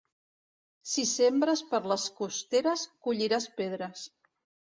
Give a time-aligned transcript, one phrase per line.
[0.91, 4.09] Si sembres per les costeres, colliràs pedres.